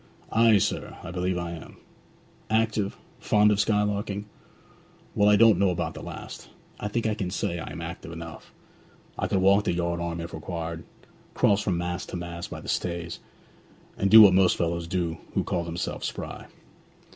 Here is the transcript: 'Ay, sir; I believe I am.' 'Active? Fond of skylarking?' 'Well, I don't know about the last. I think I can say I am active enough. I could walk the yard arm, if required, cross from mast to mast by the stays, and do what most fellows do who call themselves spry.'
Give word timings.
'Ay, 0.31 0.57
sir; 0.57 0.97
I 1.03 1.11
believe 1.11 1.37
I 1.37 1.51
am.' 1.51 1.77
'Active? 2.49 2.97
Fond 3.19 3.51
of 3.51 3.59
skylarking?' 3.59 4.25
'Well, 5.13 5.29
I 5.29 5.35
don't 5.35 5.59
know 5.59 5.69
about 5.69 5.93
the 5.93 6.01
last. 6.01 6.49
I 6.79 6.87
think 6.87 7.05
I 7.05 7.13
can 7.13 7.29
say 7.29 7.59
I 7.59 7.69
am 7.71 7.81
active 7.83 8.11
enough. 8.11 8.51
I 9.19 9.27
could 9.27 9.37
walk 9.41 9.65
the 9.65 9.73
yard 9.75 9.99
arm, 10.01 10.19
if 10.19 10.33
required, 10.33 10.85
cross 11.35 11.61
from 11.61 11.77
mast 11.77 12.09
to 12.09 12.17
mast 12.17 12.49
by 12.49 12.61
the 12.61 12.67
stays, 12.67 13.19
and 13.95 14.09
do 14.09 14.23
what 14.23 14.33
most 14.33 14.57
fellows 14.57 14.87
do 14.87 15.19
who 15.35 15.43
call 15.43 15.63
themselves 15.63 16.07
spry.' 16.07 16.47